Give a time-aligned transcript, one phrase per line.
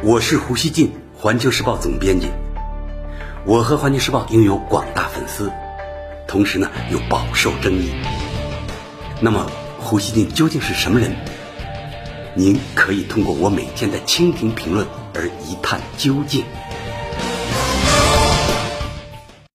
[0.00, 2.28] 我是胡锡进，环球时报总编辑。
[3.44, 5.50] 我和环球时报拥有广大粉丝，
[6.28, 7.90] 同时呢又饱受争议。
[9.20, 11.16] 那么胡锡进究竟是什么人？
[12.36, 16.44] 您可以通过我每天的蜻蜓评论而一探究竟。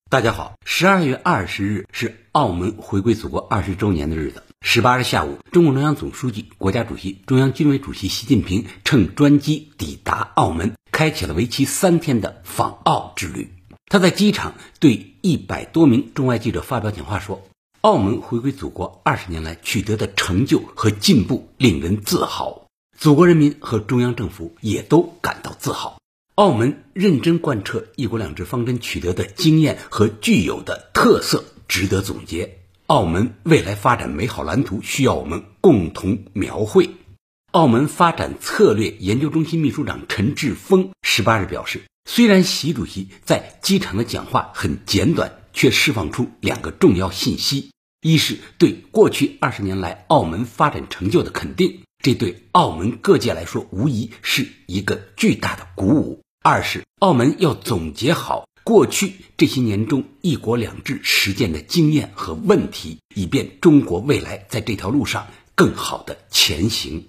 [0.10, 4.44] 大家好，十二月二十日是澳门回归祖国二十周年的日子。
[4.66, 13.54] 十八日下午，中共中央总书记、国家主席、中央军委主席习近平乘专机抵达澳门，开启了为期三天的访澳之旅。
[13.88, 17.46] 他在机场对一百多名中外记者发表讲话说
[17.82, 25.98] ：“澳门回归祖国二十年来取得的成就和进步令人自豪，祖国人民和中央政府也都感到自豪。
[26.36, 36.90] 澳门认真贯彻‘一国两制’方针取得的经验和具有的特色值得总结。”澳门未来发展美好蓝图需要我们共同描绘。
[37.52, 47.72] 澳门发展策略研究中心秘书长陈志峰十八日表示，虽然习主席在机场的讲话很简短，却释放出两个重要信息：
[48.02, 58.46] 一是对过去二十年来澳门发展成就的肯定，这对澳门各界来说无疑是一个巨大的鼓舞；二是澳门要总结好。
[58.64, 67.04] 过去这些年中，一国两制实践的经验和问题，以便中国未来在这条路上更好的前行。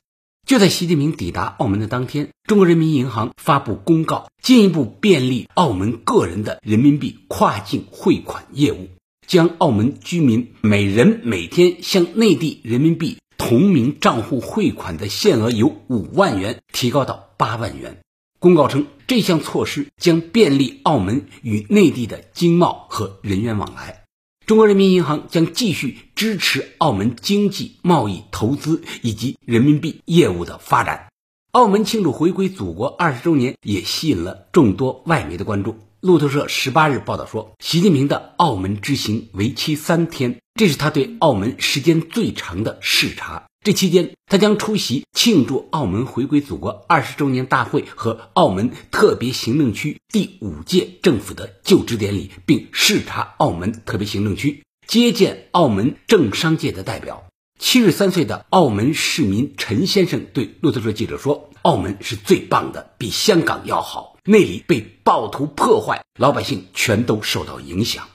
[0.47, 8.89] 就在习近平抵达澳门的当天，中国人民银行发布公告，进一步便利澳门个人的人民币跨境汇款业务，
[9.27, 18.01] 将澳门居民每人每天向内地人民币同名账户汇款的限额由五万元提高到八万元。
[18.45, 24.05] 公告称，这项措施将便利澳门与内地的经贸和人员往来。
[24.45, 31.07] 中国人民银行将继续支持澳门经济、贸易、投资以及人民币业务的发展。
[31.53, 35.79] 澳门庆祝回归祖国二十周年，也吸引了众多外媒的关注。
[36.03, 43.47] 路透社十八日报道说，习近平的澳门之行为期三天，这是他对澳门时间最长的视察。
[43.65, 57.25] 这期间，他将出席庆祝澳门回归祖国二十周年大会和澳门特别行政区第五届政府的就职典礼，并视察澳门特别行政区，接见澳门政商界的代表。
[57.59, 64.19] 七十三岁的澳门市民陈先生对路透社记者说：“澳门是最棒的，比香港要好。
[64.25, 68.09] 那里被暴徒破坏，老百姓全都受到影响。”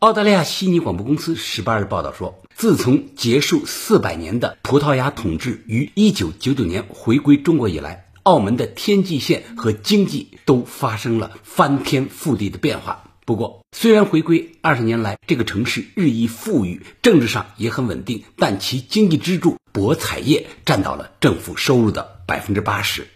[0.00, 13.10] 澳大利亚悉尼广播公司十八日报道说，自从结束四百年的葡萄牙统治于一九九九年回归中国以来，澳门的天际线和经济都发生了翻天覆地的变化。
[13.26, 23.08] 不过，虽然回归二十年来这个城市日益富裕，政治上也很稳定，但其经济支柱博彩业占到了政府收入的百分之八十。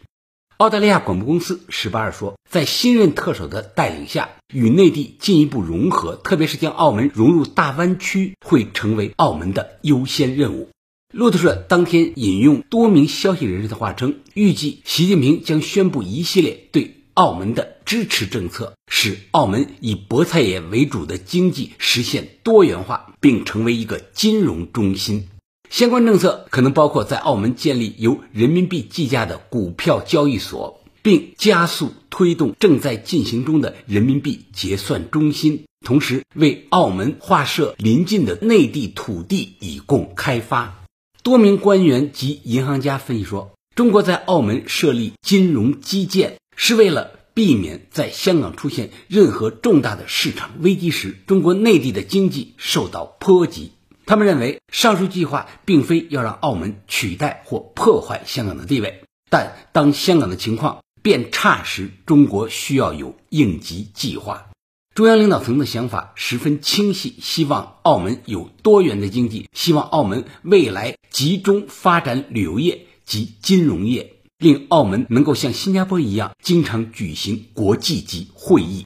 [0.62, 10.68] 澳大利亚广播公司十八日说，在新任特首的带领下，与内地进一步融合，特别是将澳门融入大湾区，会成为澳门的优先任务。
[11.12, 25.26] 路透社当天引用多名消息人士的话称，预计习近平将宣布一系列对澳门的支持政策，使澳门以博彩业为主的经济实现多元化，并成为一个金融中心。
[25.72, 40.84] 相关政策可能包括在澳门建立由人民币计价的股票交易所，并加速推动正在进行中的人民币结算中心，同时为澳门划设临近的内地土地以供开发。
[41.22, 53.70] 多名官员及银行家分析说，中国在澳门设立金融基建是为了避免在香港出现任何重大的市场危机时，中国内地的经济受到波及。
[54.12, 64.50] 他们认为，上述计划并非要让澳门取代或破坏香港的地位，但当香港的情况变差时，中国需要有应急计划。
[64.94, 78.84] 中央领导层的想法十分清晰，希望澳门有多元的经济，希望澳门未来集中发展旅游业及金融业，令澳门能够像新加坡一样经常举行国际级会议。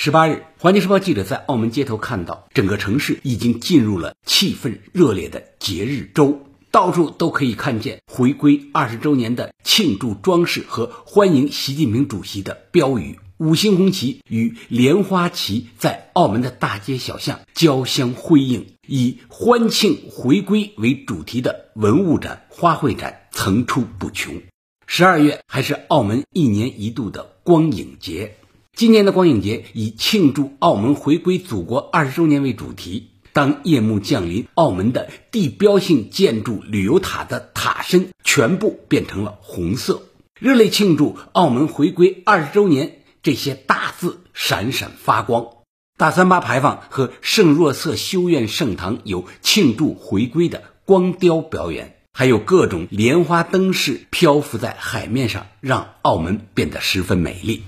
[0.00, 13.18] 十八日，环球时报记者在澳门街头看到，整个城市已经进入了气氛热烈的节日周，到处都可以看见回归二十周年的庆祝装饰和欢迎习近平主席的标语。
[13.38, 24.42] 五星红旗与莲花旗在澳门的大街小巷交相辉映，以欢庆回归为主题的文物展、花卉展层出不穷。
[24.86, 28.36] 十二月还是澳门一年一度的光影节。
[28.78, 33.10] 今年的光影节以庆祝澳门回归祖国二十周年为主题。
[33.32, 40.02] 当夜幕降临，澳门的地标性建筑旅游塔的塔身全部变成了红色，
[40.38, 45.48] 热烈庆祝澳门回归二十周年，这些大字闪闪发光。
[45.96, 57.64] 大三巴牌坊和圣若瑟修院圣堂有庆祝回归的光雕表演，还有各种莲花灯饰漂浮在海面上，让澳门变得十分美丽。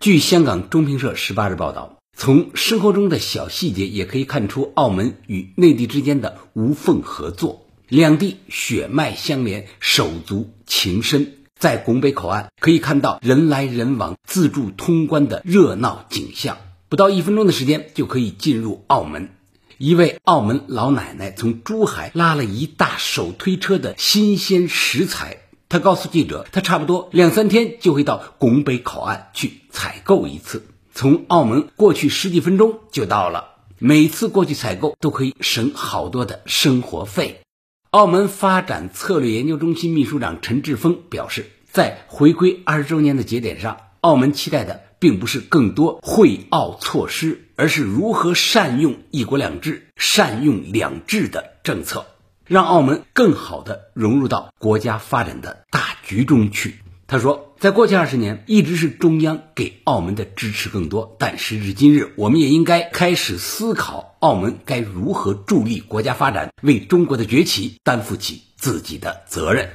[0.00, 11.32] 据香港中评社十八日报道，从生活中的小细节也可以看出澳门与内地之间的无缝合作，两地血脉相连，手足情深。
[11.58, 16.58] 在拱北口岸可以看到人来人往、自助通关的热闹景象，
[16.88, 19.30] 不到一分钟的时间就可以进入澳门。
[19.78, 33.56] 一位澳门老奶奶从珠海拉了一大手推车的新鲜食材，他告诉记者，他差不多两三天就会到拱北口岸去采购一次，从澳门过去十几分钟就到了。
[33.78, 37.42] 每次过去采购都可以省好多的生活费。
[37.90, 52.06] 澳门发展策略研究中心秘书长陈志峰表示，在回归二十周年的节点上，澳门期待的并不是更多惠澳措施，而是如何善用“一国两制”、善用“两制”的政策，
[52.48, 56.76] 让澳门更好地融入到国家发展的大局中去。
[57.06, 69.70] 他说，在过去二十年，一直是中央给澳门的支持更多，但时至今日，我们也应该开始思考澳门该如何助力国家发展，为中国的崛起担负起自己的责任。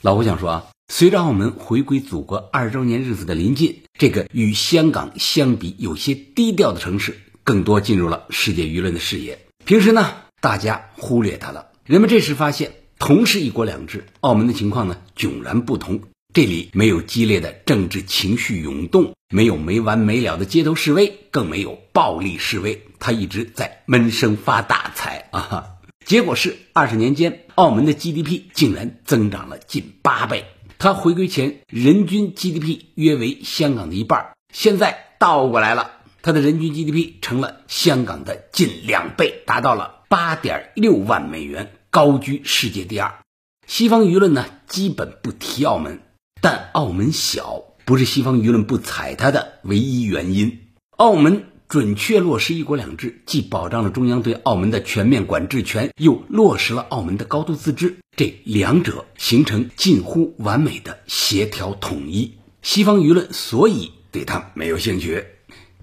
[0.00, 9.38] 老胡想说啊，随着澳门回归祖国二十周年日子的临近，这个与香港相比有些低调的城市，更多进入了世界舆论的视野。
[9.66, 10.10] 平时呢，
[10.40, 16.02] 大家忽略它了，人们这时发现，同是一国两制，澳门的情况呢迥然不同。
[16.34, 25.76] 这里没有激烈的政治情绪涌动，没有没完没了的街头示威，更没有暴力示威，他一直在闷声发大财啊！
[26.04, 30.44] 结果是二十年间，澳门的 GDP 竟然增长了近八倍。
[30.76, 43.18] 他回归前人均 GDP 约为香港的一半，现在倒过来了，他的人均 GDP 成了香港的近两倍，达到了八点六万美元，高居世界第二。
[43.66, 46.00] 西方舆论呢，基本不提澳门。
[46.40, 50.68] 但澳门小不是西方舆论不踩它的唯一原因。
[50.96, 62.34] 澳门准确落实“一国两制”，既保障了中央对澳门的全面管制权，又落实了澳门的高度自治，这两者形成近乎完美的协调统一。
[62.62, 65.24] 西方舆论所以对它没有兴趣。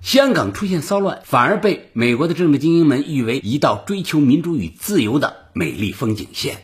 [0.05, 6.59] 香港出现骚乱，反而被美国的政治精英们誉为一道追求民主与自由的美丽风景线。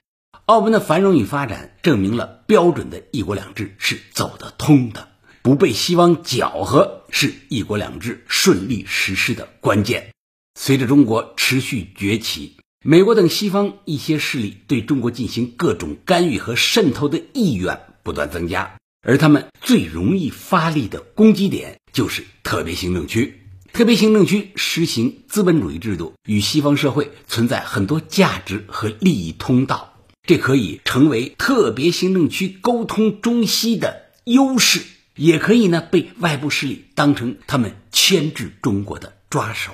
[0.46, 5.08] 澳门的繁荣与发展证明了标准的一国两制是走得通的，
[5.42, 10.12] 不被西方搅和是一国两制顺利实施的关键。
[10.54, 23.42] 随着中国持续崛起，美国等西方一些势力对中国进行各种干预和渗透的意愿不断增加，而他们最容易发力的攻击点就是特别行政区。
[23.74, 29.94] 特别行政区实行资本主义制度，与西方社会存在很多价值和利益通道。
[30.28, 34.84] 这可以成为特别行政区沟通中西的优势，
[35.16, 39.72] 也可以呢被外部势力当成他们牵制中国的抓手。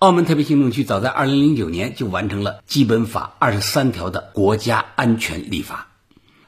[0.00, 5.88] 澳门特别行政区早在二零零九年就完成了基本法二十三条的国家安全立法。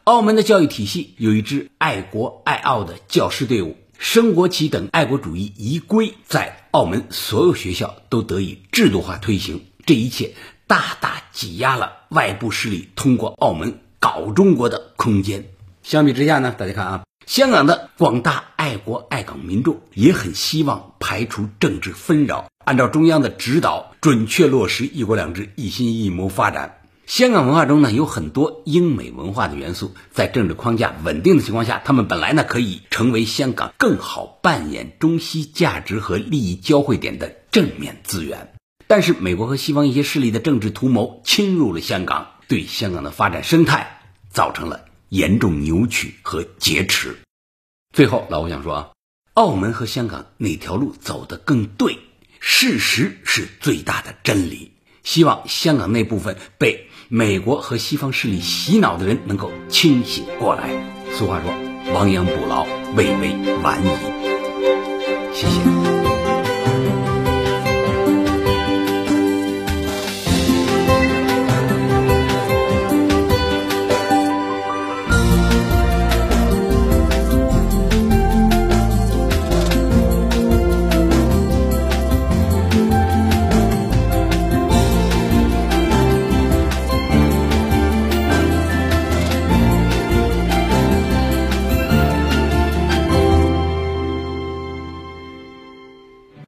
[0.04, 9.66] 澳门的教育体系有一支爱国爱澳的教师队伍，升国旗等爱国主义仪规在澳门所有学校都得以制度化推行。
[9.86, 10.34] 这一切。
[10.66, 15.46] 大大挤压了外部势力通过澳门搞中国的空间。
[15.82, 26.79] 相比之下呢，大家看啊，香港的广大爱国爱港民众也很希望排除政治纷扰，按照中央的指导，准确落实“一国两制”，一心一意谋发展。
[27.10, 38.54] 香港文化中呢，有很多英美文化的元素，在政治框架稳定的情况下，他们本来呢可以成为香港更好扮演中西价值和利益交汇点的正面资源。
[38.86, 47.16] 但是，美国和西方一些势力的政治图谋侵入了香港，对香港的发展生态造成了严重扭曲和劫持。
[47.92, 48.88] 最后，老吴想说啊，
[49.34, 51.98] 澳门和香港哪条路走得更对？
[52.38, 54.70] 事实是最大的真理。
[55.02, 60.70] 希望香港那部分被美国和西方势力洗脑的人能够清醒过来。
[61.10, 61.52] 俗话说，
[61.92, 62.64] 亡羊补牢，
[62.94, 63.88] 未为晚矣。
[65.34, 65.79] 谢谢。